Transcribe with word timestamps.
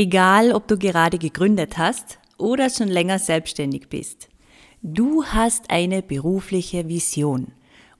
Egal, 0.00 0.52
ob 0.52 0.66
du 0.66 0.78
gerade 0.78 1.18
gegründet 1.18 1.76
hast 1.76 2.20
oder 2.38 2.70
schon 2.70 2.88
länger 2.88 3.18
selbstständig 3.18 3.90
bist. 3.90 4.30
Du 4.80 5.26
hast 5.26 5.68
eine 5.68 6.00
berufliche 6.00 6.88
Vision 6.88 7.48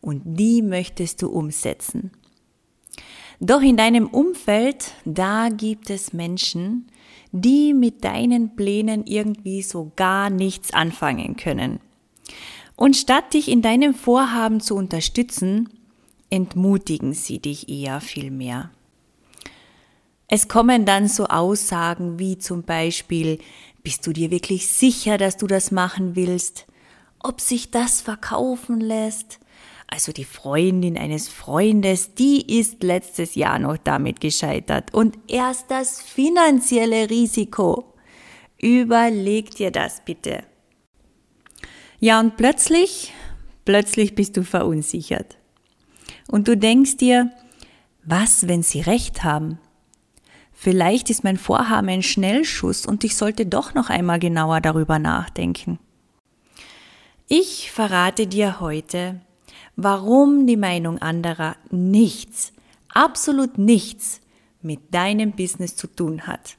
und 0.00 0.22
die 0.24 0.62
möchtest 0.62 1.20
du 1.20 1.28
umsetzen. 1.28 2.10
Doch 3.38 3.60
in 3.60 3.76
deinem 3.76 4.06
Umfeld, 4.06 4.94
da 5.04 5.50
gibt 5.50 5.90
es 5.90 6.14
Menschen, 6.14 6.86
die 7.32 7.74
mit 7.74 8.02
deinen 8.02 8.56
Plänen 8.56 9.04
irgendwie 9.04 9.60
so 9.60 9.92
gar 9.94 10.30
nichts 10.30 10.72
anfangen 10.72 11.36
können. 11.36 11.80
Und 12.76 12.96
statt 12.96 13.34
dich 13.34 13.46
in 13.46 13.60
deinem 13.60 13.92
Vorhaben 13.92 14.60
zu 14.60 14.74
unterstützen, 14.74 15.68
entmutigen 16.30 17.12
sie 17.12 17.40
dich 17.40 17.68
eher 17.68 18.00
viel 18.00 18.30
mehr. 18.30 18.70
Es 20.32 20.46
kommen 20.46 20.84
dann 20.84 21.08
so 21.08 21.26
Aussagen 21.26 22.20
wie 22.20 22.38
zum 22.38 22.62
Beispiel, 22.62 23.40
bist 23.82 24.06
du 24.06 24.12
dir 24.12 24.30
wirklich 24.30 24.68
sicher, 24.68 25.18
dass 25.18 25.36
du 25.36 25.48
das 25.48 25.72
machen 25.72 26.14
willst? 26.14 26.66
Ob 27.18 27.40
sich 27.40 27.72
das 27.72 28.00
verkaufen 28.00 28.80
lässt? 28.80 29.40
Also 29.88 30.12
die 30.12 30.24
Freundin 30.24 30.96
eines 30.96 31.28
Freundes, 31.28 32.14
die 32.14 32.58
ist 32.60 32.84
letztes 32.84 33.34
Jahr 33.34 33.58
noch 33.58 33.76
damit 33.76 34.20
gescheitert. 34.20 34.94
Und 34.94 35.18
erst 35.26 35.68
das 35.72 36.00
finanzielle 36.00 37.10
Risiko. 37.10 37.92
Überleg 38.56 39.50
dir 39.56 39.72
das 39.72 40.00
bitte. 40.04 40.44
Ja, 41.98 42.20
und 42.20 42.36
plötzlich, 42.36 43.12
plötzlich 43.64 44.14
bist 44.14 44.36
du 44.36 44.44
verunsichert. 44.44 45.38
Und 46.28 46.46
du 46.46 46.56
denkst 46.56 46.98
dir, 46.98 47.32
was, 48.04 48.46
wenn 48.46 48.62
sie 48.62 48.80
recht 48.80 49.24
haben? 49.24 49.58
Vielleicht 50.62 51.08
ist 51.08 51.24
mein 51.24 51.38
Vorhaben 51.38 51.88
ein 51.88 52.02
Schnellschuss 52.02 52.84
und 52.84 53.02
ich 53.02 53.16
sollte 53.16 53.46
doch 53.46 53.72
noch 53.72 53.88
einmal 53.88 54.18
genauer 54.18 54.60
darüber 54.60 54.98
nachdenken. 54.98 55.78
Ich 57.28 57.70
verrate 57.70 58.26
dir 58.26 58.60
heute, 58.60 59.22
warum 59.76 60.46
die 60.46 60.58
Meinung 60.58 60.98
anderer 60.98 61.56
nichts, 61.70 62.52
absolut 62.92 63.56
nichts 63.56 64.20
mit 64.60 64.92
deinem 64.92 65.32
Business 65.32 65.76
zu 65.76 65.86
tun 65.86 66.26
hat. 66.26 66.58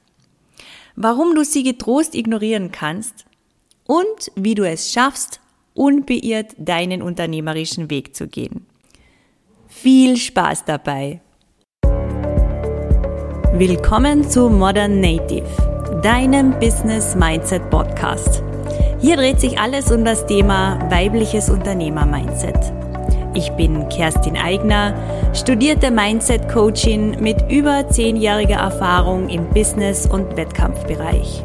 Warum 0.96 1.36
du 1.36 1.46
sie 1.46 1.62
getrost 1.62 2.16
ignorieren 2.16 2.72
kannst 2.72 3.26
und 3.86 4.32
wie 4.34 4.56
du 4.56 4.68
es 4.68 4.92
schaffst, 4.92 5.42
unbeirrt 5.76 6.56
deinen 6.58 7.04
unternehmerischen 7.04 7.92
Weg 7.92 8.16
zu 8.16 8.28
gehen. 8.28 8.66
Viel 9.68 10.18
Spaß 10.18 10.66
dabei! 10.66 11.22
Willkommen 13.54 14.30
zu 14.30 14.50
Modern 14.50 15.02
Native, 15.02 15.46
deinem 16.02 16.58
Business 16.62 17.16
Mindset 17.16 17.70
Podcast. 17.70 18.42
Hier 19.02 19.18
dreht 19.18 19.42
sich 19.42 19.60
alles 19.60 19.92
um 19.92 20.06
das 20.06 20.26
Thema 20.26 20.80
weibliches 20.90 21.50
Unternehmer-Mindset. 21.50 22.56
Ich 23.34 23.52
bin 23.52 23.90
Kerstin 23.90 24.38
Eigner, 24.38 24.94
studierte 25.34 25.92
Mindset-Coachin 25.92 27.18
mit 27.20 27.52
über 27.52 27.90
zehnjähriger 27.90 28.56
Erfahrung 28.56 29.28
im 29.28 29.46
Business- 29.50 30.08
und 30.08 30.38
Wettkampfbereich. 30.38 31.44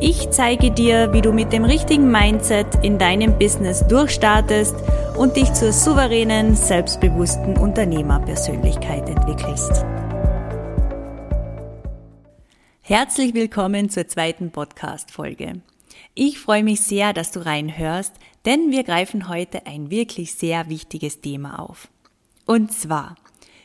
Ich 0.00 0.30
zeige 0.30 0.72
dir, 0.72 1.12
wie 1.12 1.20
du 1.22 1.32
mit 1.32 1.52
dem 1.52 1.64
richtigen 1.64 2.10
Mindset 2.10 2.66
in 2.82 2.98
deinem 2.98 3.38
Business 3.38 3.86
durchstartest 3.86 4.74
und 5.16 5.36
dich 5.36 5.52
zur 5.52 5.72
souveränen, 5.72 6.56
selbstbewussten 6.56 7.56
Unternehmerpersönlichkeit 7.56 9.08
entwickelst. 9.08 9.84
Herzlich 12.88 13.34
willkommen 13.34 13.90
zur 13.90 14.08
zweiten 14.08 14.50
Podcast-Folge. 14.50 15.60
Ich 16.14 16.38
freue 16.38 16.64
mich 16.64 16.80
sehr, 16.80 17.12
dass 17.12 17.30
du 17.32 17.44
reinhörst, 17.44 18.14
denn 18.46 18.70
wir 18.70 18.82
greifen 18.82 19.28
heute 19.28 19.66
ein 19.66 19.90
wirklich 19.90 20.32
sehr 20.32 20.70
wichtiges 20.70 21.20
Thema 21.20 21.58
auf. 21.58 21.88
Und 22.46 22.72
zwar, 22.72 23.16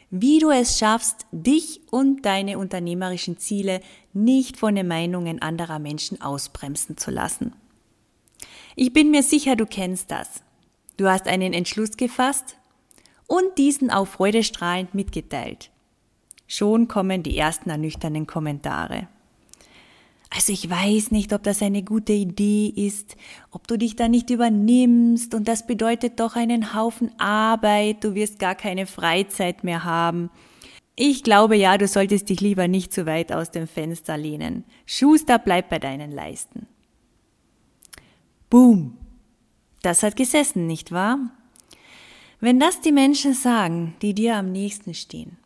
wie 0.09 0.39
du 0.39 0.49
es 0.51 0.77
schaffst, 0.77 1.25
dich 1.31 1.79
und 1.89 2.25
deine 2.25 2.57
unternehmerischen 2.57 3.37
Ziele 3.37 3.79
nicht 4.11 4.57
von 4.57 4.75
den 4.75 4.89
Meinungen 4.89 5.41
anderer 5.41 5.79
Menschen 5.79 6.21
ausbremsen 6.21 6.97
zu 6.97 7.09
lassen. 7.09 7.53
Ich 8.75 8.91
bin 8.91 9.09
mir 9.09 9.23
sicher, 9.23 9.55
du 9.55 9.65
kennst 9.65 10.11
das. 10.11 10.43
Du 10.97 11.07
hast 11.07 11.27
einen 11.27 11.53
Entschluss 11.53 11.95
gefasst 11.95 12.57
und 13.27 13.57
diesen 13.57 13.89
auf 13.89 14.09
freudestrahlend 14.09 14.93
mitgeteilt. 14.93 15.69
Schon 16.45 16.89
kommen 16.89 17.23
die 17.23 17.37
ersten 17.37 17.69
ernüchternden 17.69 18.27
Kommentare. 18.27 19.07
Also 20.35 20.51
ich 20.51 20.67
weiß 20.67 21.11
nicht, 21.11 21.31
ob 21.31 21.43
das 21.43 21.61
eine 21.61 21.83
gute 21.83 22.13
Idee 22.13 22.67
ist, 22.67 23.15
ob 23.51 23.67
du 23.67 23.77
dich 23.77 23.95
da 23.95 24.07
nicht 24.07 24.31
übernimmst 24.31 25.35
und 25.35 25.47
das 25.47 25.67
bedeutet 25.67 26.19
doch 26.19 26.35
einen 26.35 26.73
Haufen 26.73 27.11
Arbeit, 27.19 28.03
du 28.03 28.15
wirst 28.15 28.39
gar 28.39 28.55
keine 28.55 28.87
Freizeit 28.87 29.63
mehr 29.63 29.83
haben. 29.83 30.31
Ich 30.95 31.21
glaube 31.21 31.55
ja, 31.55 31.77
du 31.77 31.87
solltest 31.87 32.29
dich 32.29 32.41
lieber 32.41 32.67
nicht 32.67 32.93
zu 32.93 33.05
weit 33.05 33.31
aus 33.31 33.51
dem 33.51 33.67
Fenster 33.67 34.17
lehnen. 34.17 34.63
Schuster, 34.87 35.37
bleib 35.37 35.69
bei 35.69 35.77
deinen 35.77 36.11
Leisten. 36.11 36.65
Boom. 38.49 38.97
Das 39.83 40.01
hat 40.01 40.15
gesessen, 40.15 40.65
nicht 40.65 40.91
wahr? 40.91 41.19
Wenn 42.39 42.59
das 42.59 42.81
die 42.81 42.91
Menschen 42.91 43.33
sagen, 43.33 43.95
die 44.01 44.15
dir 44.15 44.35
am 44.35 44.51
nächsten 44.51 44.95
stehen, 44.95 45.37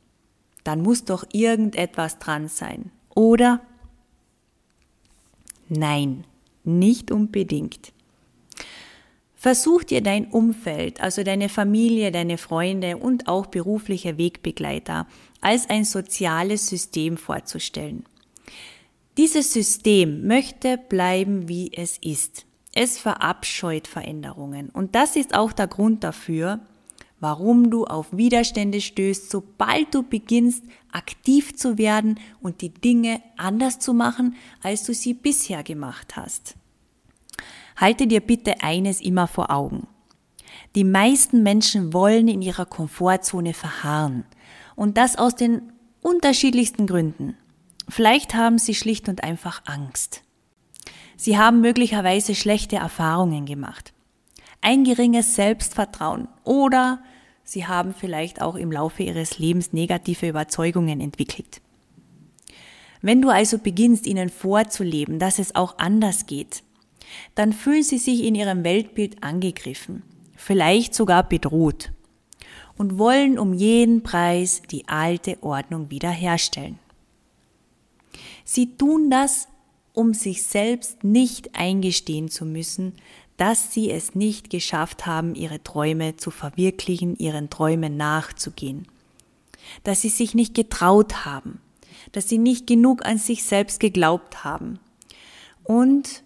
dann 0.63 0.81
muss 0.81 1.03
doch 1.03 1.25
irgendetwas 1.33 2.19
dran 2.19 2.47
sein. 2.47 2.91
Oder 3.15 3.61
Nein, 5.69 6.25
nicht 6.63 7.11
unbedingt. 7.11 7.93
Versuch 9.35 9.83
dir 9.83 10.01
dein 10.01 10.25
Umfeld, 10.27 10.99
also 10.99 11.23
deine 11.23 11.47
Familie, 11.47 12.11
deine 12.11 12.37
Freunde 12.37 12.97
und 12.97 13.27
auch 13.27 13.45
berufliche 13.45 14.17
Wegbegleiter 14.17 15.07
als 15.41 15.69
ein 15.69 15.85
soziales 15.85 16.67
System 16.67 17.17
vorzustellen. 17.17 18.03
Dieses 19.17 19.53
System 19.53 20.27
möchte 20.27 20.77
bleiben, 20.77 21.47
wie 21.47 21.71
es 21.73 21.97
ist. 21.99 22.45
Es 22.73 22.99
verabscheut 22.99 23.87
Veränderungen. 23.87 24.69
Und 24.69 24.95
das 24.95 25.15
ist 25.15 25.33
auch 25.33 25.51
der 25.51 25.67
Grund 25.67 26.03
dafür, 26.03 26.59
warum 27.19 27.69
du 27.69 27.85
auf 27.85 28.15
Widerstände 28.15 28.81
stößt, 28.81 29.29
sobald 29.29 29.93
du 29.93 30.03
beginnst, 30.03 30.63
aktiv 30.91 31.55
zu 31.55 31.77
werden 31.77 32.19
und 32.41 32.61
die 32.61 32.73
Dinge 32.73 33.21
anders 33.37 33.79
zu 33.79 33.93
machen, 33.93 34.35
als 34.61 34.83
du 34.83 34.93
sie 34.93 35.13
bisher 35.13 35.63
gemacht 35.63 36.15
hast. 36.15 36.55
Halte 37.75 38.07
dir 38.07 38.21
bitte 38.21 38.61
eines 38.61 39.01
immer 39.01 39.27
vor 39.27 39.51
Augen. 39.51 39.87
Die 40.75 40.83
meisten 40.83 41.43
Menschen 41.43 41.93
wollen 41.93 42.27
in 42.27 42.41
ihrer 42.41 42.65
Komfortzone 42.65 43.53
verharren. 43.53 44.25
Und 44.75 44.97
das 44.97 45.17
aus 45.17 45.35
den 45.35 45.73
unterschiedlichsten 46.01 46.87
Gründen. 46.87 47.35
Vielleicht 47.89 48.35
haben 48.35 48.57
sie 48.57 48.75
schlicht 48.75 49.09
und 49.09 49.23
einfach 49.23 49.61
Angst. 49.65 50.23
Sie 51.15 51.37
haben 51.37 51.61
möglicherweise 51.61 52.35
schlechte 52.35 52.75
Erfahrungen 52.75 53.45
gemacht 53.45 53.93
ein 54.61 54.83
geringes 54.83 55.35
Selbstvertrauen 55.35 56.27
oder 56.43 57.01
sie 57.43 57.65
haben 57.65 57.93
vielleicht 57.93 58.41
auch 58.41 58.55
im 58.55 58.71
Laufe 58.71 59.03
ihres 59.03 59.39
Lebens 59.39 59.73
negative 59.73 60.27
Überzeugungen 60.27 60.99
entwickelt. 60.99 61.61
Wenn 63.01 63.21
du 63.21 63.29
also 63.29 63.59
beginnst, 63.59 64.07
ihnen 64.07 64.29
vorzuleben, 64.29 65.19
dass 65.19 65.39
es 65.39 65.55
auch 65.55 65.77
anders 65.77 66.25
geht, 66.25 66.63
dann 67.35 67.53
fühlen 67.53 67.83
sie 67.83 67.99
sich 67.99 68.23
in 68.23 68.35
ihrem 68.35 68.63
Weltbild 68.63 69.23
angegriffen, 69.23 70.03
vielleicht 70.35 70.93
sogar 70.93 71.27
bedroht 71.27 71.91
und 72.77 72.97
wollen 72.97 73.39
um 73.39 73.53
jeden 73.53 74.03
Preis 74.03 74.61
die 74.69 74.87
alte 74.87 75.41
Ordnung 75.41 75.89
wiederherstellen. 75.89 76.79
Sie 78.43 78.77
tun 78.77 79.09
das, 79.09 79.47
um 79.97 80.13
sich 80.13 80.43
selbst 80.43 81.03
nicht 81.03 81.55
eingestehen 81.55 82.29
zu 82.29 82.45
müssen, 82.45 82.93
dass 83.35 83.73
sie 83.73 83.89
es 83.89 84.13
nicht 84.13 84.51
geschafft 84.51 85.07
haben, 85.07 85.33
ihre 85.33 85.63
Träume 85.63 86.17
zu 86.17 86.29
verwirklichen, 86.29 87.15
ihren 87.15 87.49
Träumen 87.49 87.97
nachzugehen. 87.97 88.87
Dass 89.83 90.01
sie 90.01 90.09
sich 90.09 90.35
nicht 90.35 90.53
getraut 90.53 91.25
haben, 91.25 91.59
dass 92.11 92.29
sie 92.29 92.37
nicht 92.37 92.67
genug 92.67 93.07
an 93.07 93.17
sich 93.17 93.43
selbst 93.43 93.79
geglaubt 93.79 94.43
haben. 94.43 94.79
Und 95.63 96.23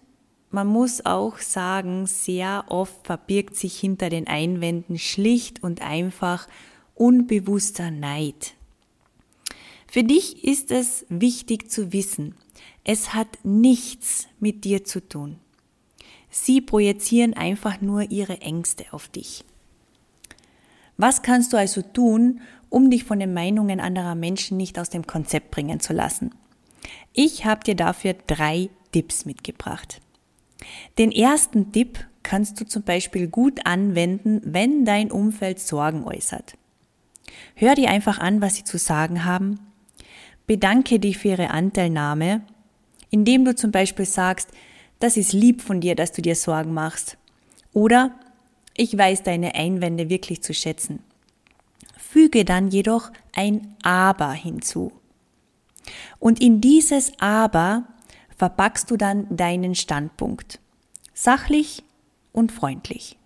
man 0.50 0.66
muss 0.66 1.06
auch 1.06 1.38
sagen, 1.38 2.06
sehr 2.06 2.66
oft 2.68 3.06
verbirgt 3.06 3.56
sich 3.56 3.80
hinter 3.80 4.10
den 4.10 4.26
Einwänden 4.26 4.98
schlicht 4.98 5.62
und 5.62 5.80
einfach 5.80 6.46
unbewusster 6.94 7.90
Neid. 7.90 8.52
Für 9.92 10.04
dich 10.04 10.42
ist 10.42 10.70
es 10.70 11.04
wichtig 11.10 11.70
zu 11.70 11.92
wissen, 11.92 12.34
es 12.82 13.12
hat 13.12 13.28
nichts 13.42 14.26
mit 14.40 14.64
dir 14.64 14.84
zu 14.84 15.06
tun. 15.06 15.36
Sie 16.30 16.62
projizieren 16.62 17.34
einfach 17.34 17.82
nur 17.82 18.10
ihre 18.10 18.40
Ängste 18.40 18.86
auf 18.92 19.08
dich. 19.08 19.44
Was 20.96 21.20
kannst 21.20 21.52
du 21.52 21.58
also 21.58 21.82
tun, 21.82 22.40
um 22.70 22.88
dich 22.88 23.04
von 23.04 23.20
den 23.20 23.34
Meinungen 23.34 23.80
anderer 23.80 24.14
Menschen 24.14 24.56
nicht 24.56 24.78
aus 24.78 24.88
dem 24.88 25.06
Konzept 25.06 25.50
bringen 25.50 25.78
zu 25.78 25.92
lassen? 25.92 26.34
Ich 27.12 27.44
habe 27.44 27.62
dir 27.62 27.76
dafür 27.76 28.14
drei 28.26 28.70
Tipps 28.92 29.26
mitgebracht. 29.26 30.00
Den 30.96 31.12
ersten 31.12 31.70
Tipp 31.70 32.02
kannst 32.22 32.58
du 32.58 32.64
zum 32.64 32.82
Beispiel 32.82 33.28
gut 33.28 33.66
anwenden, 33.66 34.40
wenn 34.42 34.86
dein 34.86 35.10
Umfeld 35.12 35.60
Sorgen 35.60 36.04
äußert. 36.04 36.56
Hör 37.56 37.74
dir 37.74 37.90
einfach 37.90 38.18
an, 38.18 38.40
was 38.40 38.54
sie 38.54 38.64
zu 38.64 38.78
sagen 38.78 39.26
haben. 39.26 39.58
Bedanke 40.46 40.98
dich 40.98 41.18
für 41.18 41.28
ihre 41.28 41.50
Anteilnahme, 41.50 42.42
indem 43.10 43.44
du 43.44 43.54
zum 43.54 43.70
Beispiel 43.70 44.06
sagst, 44.06 44.48
das 44.98 45.16
ist 45.16 45.32
lieb 45.32 45.62
von 45.62 45.80
dir, 45.80 45.94
dass 45.94 46.12
du 46.12 46.22
dir 46.22 46.36
Sorgen 46.36 46.72
machst. 46.72 47.16
Oder 47.72 48.12
ich 48.76 48.96
weiß 48.96 49.22
deine 49.22 49.54
Einwände 49.54 50.08
wirklich 50.08 50.42
zu 50.42 50.54
schätzen. 50.54 51.00
Füge 51.96 52.44
dann 52.44 52.68
jedoch 52.68 53.10
ein 53.34 53.74
Aber 53.82 54.32
hinzu. 54.32 54.92
Und 56.18 56.40
in 56.40 56.60
dieses 56.60 57.12
Aber 57.18 57.84
verpackst 58.36 58.90
du 58.90 58.96
dann 58.96 59.26
deinen 59.34 59.74
Standpunkt. 59.74 60.60
Sachlich 61.14 61.84
und 62.32 62.52
freundlich. 62.52 63.18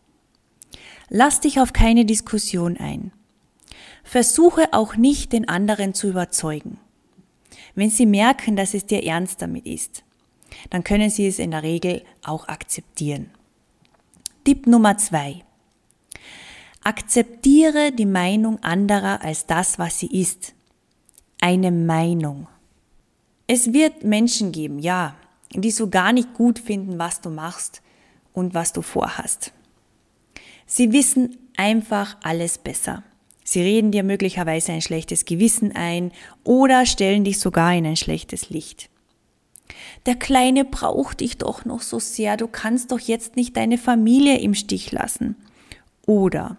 Lass 1.08 1.40
dich 1.40 1.60
auf 1.60 1.72
keine 1.72 2.04
Diskussion 2.04 2.76
ein. 2.76 3.12
Versuche 4.02 4.72
auch 4.72 4.96
nicht, 4.96 5.32
den 5.32 5.48
anderen 5.48 5.94
zu 5.94 6.08
überzeugen. 6.08 6.78
Wenn 7.76 7.90
sie 7.90 8.06
merken, 8.06 8.56
dass 8.56 8.75
es 8.75 8.87
dir 8.87 9.05
ernst 9.05 9.40
damit 9.40 9.67
ist, 9.67 10.02
dann 10.70 10.82
können 10.82 11.11
sie 11.11 11.26
es 11.26 11.38
in 11.38 11.52
der 11.52 11.62
Regel 11.62 12.02
auch 12.25 12.49
akzeptieren. 12.49 13.31
Tipp 14.44 14.67
Nummer 14.67 14.96
zwei. 14.96 15.44
Akzeptiere 16.82 17.93
die 17.93 18.06
Meinung 18.06 18.62
anderer 18.62 19.23
als 19.23 19.46
das, 19.46 19.78
was 19.78 19.99
sie 19.99 20.06
ist. 20.06 20.55
Eine 21.40 21.70
Meinung. 21.70 22.49
Es 23.46 23.73
wird 23.73 24.05
Menschen 24.05 24.52
geben, 24.52 24.78
ja, 24.78 25.14
die 25.52 25.70
so 25.70 25.90
gar 25.90 26.12
nicht 26.12 26.32
gut 26.32 26.58
finden, 26.58 26.99
was 26.99 27.20
du 27.20 27.28
machst 27.28 27.82
und 28.32 28.55
was 28.55 28.73
du 28.73 28.82
vorhast. 28.82 29.52
Sie 30.64 30.93
wissen 30.93 31.37
einfach 31.56 32.17
alles 32.23 32.56
besser. 32.56 33.02
Sie 33.48 33.62
reden 33.62 33.93
dir 33.93 34.02
möglicherweise 34.02 34.72
ein 34.72 34.82
schlechtes 34.82 35.25
Gewissen 35.25 35.70
ein 35.76 36.10
oder 36.43 36.84
stellen 36.84 37.22
dich 37.22 37.38
sogar 37.38 37.72
in 37.75 37.87
ein 37.87 37.96
schlechtes 37.96 38.50
Licht. 38.50 38.90
Der 40.04 40.16
Kleine 40.16 40.64
braucht 40.64 41.20
dich 41.20 41.38
doch 41.38 41.64
noch 41.64 41.81
so 41.81 42.00
sehr, 42.00 42.37
du 42.37 42.48
kannst 42.48 42.90
doch 42.90 42.98
jetzt 42.98 43.37
nicht 43.37 43.56
deine 43.56 43.78
Familie 43.78 44.40
im 44.40 44.54
Stich 44.54 44.90
lassen. 44.90 45.37
Oder 46.06 46.56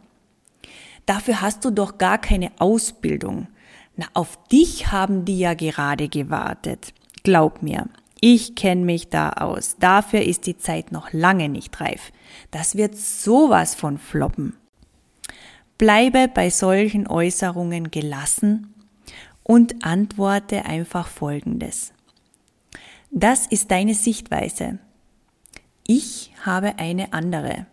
dafür 1.06 1.42
hast 1.42 1.66
du 1.66 1.72
doch 1.72 1.98
gar 1.98 2.20
keine 2.20 2.52
Ausbildung. 2.58 3.48
Na, 3.98 4.06
auf 4.14 4.40
dich 4.48 4.90
haben 4.90 5.26
die 5.26 5.40
ja 5.40 5.56
gerade 5.56 6.08
gewartet. 6.08 6.94
Glaub 7.24 7.64
mir, 7.64 7.90
ich 8.22 8.56
kenne 8.56 8.86
mich 8.86 9.10
da 9.10 9.32
aus. 9.32 9.76
Dafür 9.78 10.22
ist 10.22 10.48
die 10.48 10.58
Zeit 10.58 10.94
noch 10.94 11.12
lange 11.12 11.50
nicht 11.50 11.82
reif. 11.82 12.14
Das 12.50 12.78
wird 12.78 12.96
sowas 12.96 13.76
von 13.76 13.98
floppen. 13.98 14.54
Bleibe 15.78 16.28
bei 16.28 16.50
solchen 16.50 17.08
Äußerungen 17.08 17.92
gelassen 17.92 18.74
und 19.44 19.86
antworte 19.86 20.66
einfach 20.66 21.08
Folgendes. 21.08 21.94
Das 23.12 23.48
ist 23.48 23.72
deine 23.72 23.94
Sichtweise. 23.94 24.80
Ich 25.86 26.34
habe 26.44 26.80
eine 26.80 27.14
andere. 27.14 27.66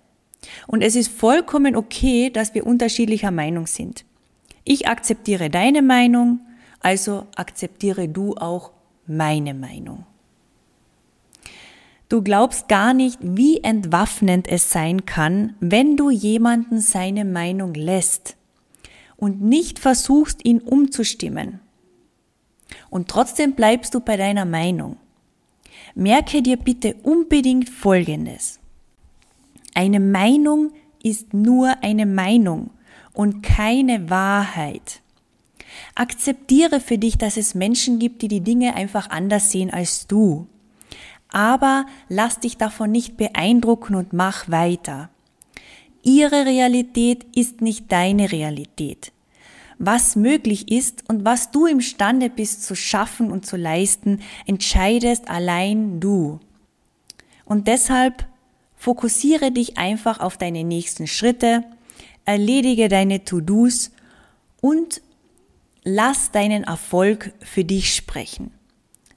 Und 0.67 0.83
es 0.83 0.95
ist 0.95 1.11
vollkommen 1.11 1.75
okay, 1.75 2.31
dass 2.31 2.55
wir 2.55 2.67
unterschiedlicher 2.67 3.31
Meinung 3.31 3.67
sind. 3.67 4.05
Ich 4.65 4.87
akzeptiere 4.87 5.51
deine 5.51 5.83
Meinung, 5.83 6.41
also 6.81 7.27
akzeptiere 7.35 8.09
du 8.09 8.37
auch 8.37 8.71
meine 9.07 9.55
Meinung. 9.55 10.07
Du 12.09 12.23
glaubst 12.23 12.69
gar 12.69 12.93
nicht, 12.93 13.19
wie 13.23 13.63
entwaffnend 13.63 14.47
es 14.47 14.71
sein 14.71 15.07
kann, 15.07 15.55
wenn 15.61 15.97
du 15.97 16.11
jemanden 16.11 16.81
seine 16.81 17.25
Meinung 17.25 17.75
lässt 17.75 18.37
und 19.17 19.41
nicht 19.41 19.79
versuchst, 19.79 20.45
ihn 20.45 20.61
umzustimmen. 20.61 21.61
Und 22.91 23.09
trotzdem 23.09 23.55
bleibst 23.55 23.95
du 23.95 24.01
bei 24.01 24.17
deiner 24.17 24.45
Meinung. 24.45 24.99
Merke 25.95 26.43
dir 26.43 26.57
bitte 26.57 26.95
unbedingt 27.03 27.71
Folgendes. 27.71 28.59
Eine 29.75 30.01
Meinung 30.01 30.73
ist 31.03 31.33
nur 31.33 31.83
eine 31.83 32.07
Meinung 32.07 32.71
und 33.13 33.43
keine 33.43 34.11
Wahrheit. 34.11 35.01
Akzeptiere 35.95 36.81
für 36.81 36.99
dich, 36.99 37.17
dass 37.19 37.37
es 37.37 37.55
Menschen 37.55 37.99
gibt, 37.99 38.23
die 38.23 38.29
die 38.29 38.41
Dinge 38.41 38.75
einfach 38.75 39.11
anders 39.11 39.51
sehen 39.51 39.71
als 39.71 40.07
du 40.07 40.47
aber 41.35 41.87
lass 42.09 42.39
dich 42.39 42.57
davon 42.57 42.93
nicht 42.93 43.17
beeindrucken 43.17 43.97
und 43.97 44.13
mach 44.13 44.49
weiter. 44.49 45.11
Ihre 46.05 46.47
Realität 46.47 47.27
ist 47.35 47.61
nicht 47.61 47.91
deine 47.91 48.31
Realität. 48.31 49.11
Was 49.79 50.15
möglich 50.15 50.71
ist 50.71 51.03
und 51.09 51.25
was 51.25 51.51
du 51.51 51.67
imstande 51.67 52.31
bist 52.31 52.63
zu 52.63 52.77
schaffen 52.77 53.33
und 53.33 53.47
zu 53.47 53.57
leisten, 53.57 54.21
entscheidest 54.47 55.29
allein 55.29 55.99
du. 55.99 56.39
Und 57.45 57.67
deshalb 57.67 58.27
fokussiere 58.77 59.51
dich 59.51 59.77
einfach 59.77 60.21
auf 60.21 60.37
deine 60.37 60.63
nächsten 60.63 61.09
Schritte, 61.09 61.65
erledige 62.25 62.89
deine 62.89 63.25
To-Dos 63.25 63.91
und 64.61 65.03
lass 65.83 66.31
deinen 66.31 66.63
Erfolg 66.63 67.33
für 67.41 67.65
dich 67.65 67.93
sprechen. 67.95 68.53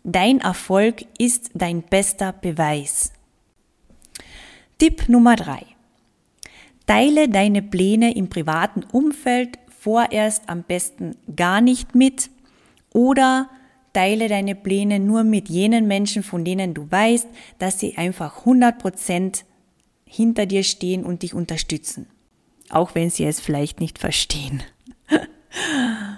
Dein 0.09 0.39
Erfolg 0.39 1.05
ist 1.17 1.49
dein 1.53 1.81
bester 1.81 2.31
Beweis. 2.31 3.11
Tipp 4.77 5.09
Nummer 5.09 5.35
drei: 5.35 5.65
Teile 6.85 7.27
deine 7.27 7.61
Pläne 7.61 8.15
im 8.15 8.29
privaten 8.29 8.85
Umfeld 8.85 9.59
vorerst 9.67 10.47
am 10.47 10.63
besten 10.63 11.17
gar 11.35 11.59
nicht 11.59 11.93
mit 11.93 12.29
oder 12.93 13.49
teile 13.91 14.29
deine 14.29 14.55
Pläne 14.55 15.01
nur 15.01 15.25
mit 15.25 15.49
jenen 15.49 15.87
Menschen, 15.87 16.23
von 16.23 16.45
denen 16.45 16.73
du 16.73 16.89
weißt, 16.89 17.27
dass 17.59 17.77
sie 17.77 17.97
einfach 17.97 18.45
100% 18.45 19.43
hinter 20.05 20.45
dir 20.45 20.63
stehen 20.63 21.03
und 21.03 21.21
dich 21.21 21.33
unterstützen. 21.33 22.07
Auch 22.69 22.95
wenn 22.95 23.09
sie 23.09 23.25
es 23.25 23.41
vielleicht 23.41 23.81
nicht 23.81 23.99
verstehen. 23.99 24.63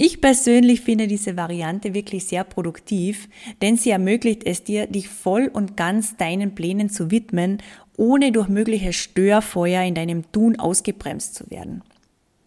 Ich 0.00 0.20
persönlich 0.20 0.82
finde 0.82 1.08
diese 1.08 1.36
Variante 1.36 1.92
wirklich 1.92 2.24
sehr 2.26 2.44
produktiv, 2.44 3.28
denn 3.60 3.76
sie 3.76 3.90
ermöglicht 3.90 4.46
es 4.46 4.62
dir, 4.62 4.86
dich 4.86 5.08
voll 5.08 5.50
und 5.52 5.76
ganz 5.76 6.16
deinen 6.16 6.54
Plänen 6.54 6.88
zu 6.88 7.10
widmen, 7.10 7.58
ohne 7.96 8.30
durch 8.30 8.48
mögliche 8.48 8.92
Störfeuer 8.92 9.82
in 9.82 9.96
deinem 9.96 10.30
Tun 10.30 10.56
ausgebremst 10.56 11.34
zu 11.34 11.50
werden. 11.50 11.82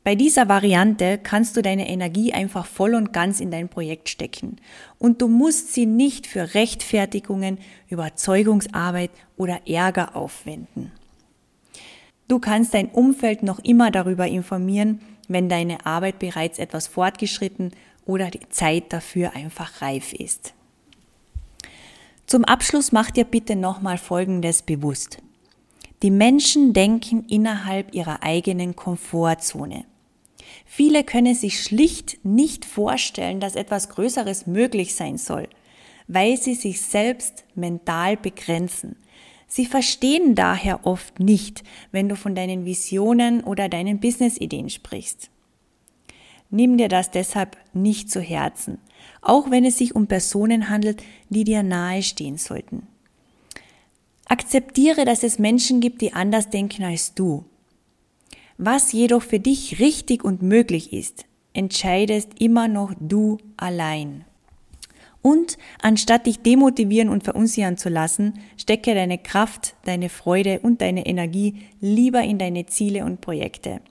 Bei 0.05 0.15
dieser 0.15 0.47
Variante 0.47 1.19
kannst 1.21 1.57
du 1.57 1.61
deine 1.61 1.89
Energie 1.89 2.31
einfach 2.31 2.65
voll 2.65 2.95
und 2.95 3.11
ganz 3.11 3.41
in 3.41 3.51
dein 3.51 3.67
Projekt 3.67 4.07
stecken 4.07 4.55
und 4.97 5.21
du 5.21 5.27
musst 5.27 5.73
sie 5.73 5.85
nicht 5.85 6.27
für 6.27 6.53
Rechtfertigungen, 6.53 7.57
Überzeugungsarbeit 7.89 9.11
oder 9.35 9.67
Ärger 9.67 10.15
aufwenden. 10.15 10.93
Du 12.29 12.39
kannst 12.39 12.73
dein 12.73 12.87
Umfeld 12.87 13.43
noch 13.43 13.59
immer 13.59 13.91
darüber 13.91 14.25
informieren, 14.25 15.01
wenn 15.33 15.49
deine 15.49 15.85
Arbeit 15.85 16.19
bereits 16.19 16.59
etwas 16.59 16.87
fortgeschritten 16.87 17.71
oder 18.05 18.29
die 18.29 18.47
Zeit 18.49 18.91
dafür 18.93 19.35
einfach 19.35 19.81
reif 19.81 20.13
ist. 20.13 20.53
Zum 22.25 22.45
Abschluss 22.45 22.91
mach 22.91 23.11
dir 23.11 23.25
bitte 23.25 23.55
nochmal 23.55 23.97
Folgendes 23.97 24.61
bewusst. 24.61 25.17
Die 26.01 26.11
Menschen 26.11 26.73
denken 26.73 27.25
innerhalb 27.27 27.93
ihrer 27.93 28.23
eigenen 28.23 28.75
Komfortzone. 28.75 29.85
Viele 30.65 31.03
können 31.03 31.35
sich 31.35 31.61
schlicht 31.61 32.23
nicht 32.23 32.65
vorstellen, 32.65 33.39
dass 33.39 33.55
etwas 33.55 33.89
Größeres 33.89 34.47
möglich 34.47 34.95
sein 34.95 35.17
soll, 35.17 35.47
weil 36.07 36.37
sie 36.37 36.55
sich 36.55 36.81
selbst 36.81 37.43
mental 37.55 38.17
begrenzen. 38.17 38.95
Sie 39.53 39.65
verstehen 39.65 40.33
daher 40.33 40.85
oft 40.85 41.19
nicht, 41.19 41.65
wenn 41.91 42.07
du 42.07 42.15
von 42.15 42.35
deinen 42.35 42.63
Visionen 42.63 43.43
oder 43.43 43.67
deinen 43.67 43.99
Businessideen 43.99 44.69
sprichst. 44.69 45.29
Nimm 46.49 46.77
dir 46.77 46.87
das 46.87 47.11
deshalb 47.11 47.57
nicht 47.73 48.09
zu 48.09 48.21
Herzen, 48.21 48.77
auch 49.21 49.51
wenn 49.51 49.65
es 49.65 49.77
sich 49.77 49.93
um 49.93 50.07
Personen 50.07 50.69
handelt, 50.69 51.03
die 51.27 51.43
dir 51.43 51.63
nahe 51.63 52.01
stehen 52.01 52.37
sollten. 52.37 52.87
Akzeptiere, 54.23 55.03
dass 55.03 55.21
es 55.21 55.37
Menschen 55.37 55.81
gibt, 55.81 55.99
die 55.99 56.13
anders 56.13 56.49
denken 56.49 56.85
als 56.85 57.13
du. 57.13 57.43
Was 58.57 58.93
jedoch 58.93 59.21
für 59.21 59.41
dich 59.41 59.79
richtig 59.79 60.23
und 60.23 60.41
möglich 60.41 60.93
ist, 60.93 61.25
entscheidest 61.51 62.39
immer 62.39 62.69
noch 62.69 62.93
du 63.01 63.37
allein. 63.57 64.23
Und 65.21 65.57
anstatt 65.81 66.25
dich 66.25 66.39
demotivieren 66.39 67.09
und 67.09 67.23
verunsichern 67.23 67.77
zu 67.77 67.89
lassen, 67.89 68.33
stecke 68.57 68.95
deine 68.95 69.17
Kraft, 69.17 69.75
deine 69.85 70.09
Freude 70.09 70.59
und 70.59 70.81
deine 70.81 71.05
Energie 71.05 71.61
lieber 71.79 72.21
in 72.21 72.39
deine 72.39 72.65
Ziele 72.65 73.05
und 73.05 73.21
Projekte. 73.21 73.81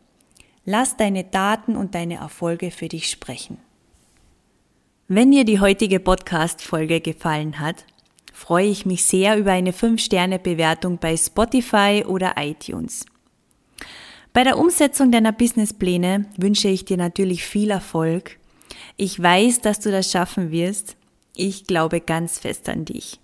Lass 0.64 0.96
deine 0.96 1.24
Daten 1.24 1.76
und 1.76 1.94
deine 1.94 2.16
Erfolge 2.16 2.70
für 2.70 2.88
dich 2.88 3.08
sprechen. 3.08 3.58
Wenn 5.08 5.30
dir 5.30 5.44
die 5.44 5.60
heutige 5.60 5.98
Podcast-Folge 5.98 7.00
gefallen 7.00 7.58
hat, 7.58 7.84
freue 8.32 8.66
ich 8.66 8.86
mich 8.86 9.04
sehr 9.04 9.36
über 9.36 9.52
eine 9.52 9.72
5-Sterne-Bewertung 9.72 10.98
bei 10.98 11.16
Spotify 11.16 12.04
oder 12.06 12.34
iTunes. 12.36 13.06
Bei 14.32 14.44
der 14.44 14.58
Umsetzung 14.58 15.10
deiner 15.10 15.32
Businesspläne 15.32 16.26
wünsche 16.36 16.68
ich 16.68 16.84
dir 16.84 16.96
natürlich 16.96 17.44
viel 17.44 17.70
Erfolg. 17.70 18.38
Ich 18.96 19.20
weiß, 19.20 19.60
dass 19.60 19.80
du 19.80 19.90
das 19.90 20.10
schaffen 20.10 20.52
wirst. 20.52 20.96
Ich 21.36 21.66
glaube 21.66 22.00
ganz 22.00 22.38
fest 22.38 22.68
an 22.68 22.84
dich. 22.84 23.20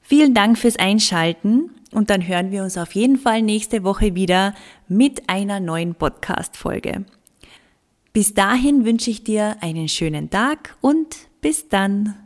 Vielen 0.00 0.34
Dank 0.34 0.58
fürs 0.58 0.76
Einschalten 0.76 1.70
und 1.92 2.10
dann 2.10 2.26
hören 2.26 2.50
wir 2.50 2.62
uns 2.62 2.76
auf 2.76 2.94
jeden 2.94 3.16
Fall 3.16 3.42
nächste 3.42 3.84
Woche 3.84 4.14
wieder 4.14 4.54
mit 4.88 5.28
einer 5.28 5.60
neuen 5.60 5.94
Podcast-Folge. 5.94 7.04
Bis 8.12 8.34
dahin 8.34 8.84
wünsche 8.84 9.10
ich 9.10 9.24
dir 9.24 9.56
einen 9.62 9.88
schönen 9.88 10.28
Tag 10.28 10.76
und 10.80 11.16
bis 11.40 11.68
dann. 11.68 12.21